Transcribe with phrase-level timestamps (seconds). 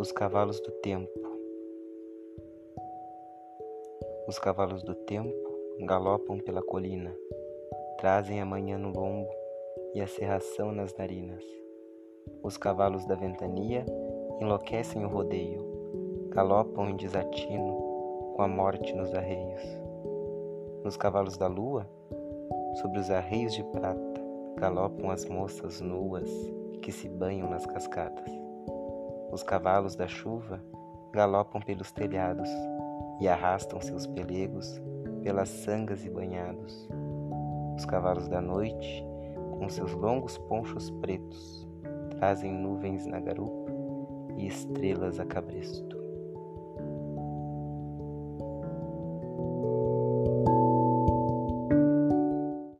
[0.00, 1.12] Os cavalos do tempo.
[4.26, 5.30] Os cavalos do tempo
[5.80, 7.14] galopam pela colina,
[7.98, 9.28] trazem a manhã no lombo
[9.94, 11.44] e a serração nas narinas.
[12.42, 13.84] Os cavalos da ventania
[14.40, 15.62] enlouquecem o rodeio,
[16.30, 19.62] galopam em desatino com a morte nos arreios.
[20.82, 21.86] Nos cavalos da lua,
[22.80, 24.22] sobre os arreios de prata,
[24.56, 26.30] galopam as moças nuas
[26.80, 28.49] que se banham nas cascadas.
[29.32, 30.62] Os cavalos da chuva
[31.12, 32.48] galopam pelos telhados
[33.20, 34.80] e arrastam seus pelegos
[35.22, 36.88] pelas sangas e banhados.
[37.76, 39.04] Os cavalos da noite,
[39.58, 41.68] com seus longos ponchos pretos,
[42.10, 43.70] trazem nuvens na garupa
[44.36, 45.99] e estrelas a cabresto.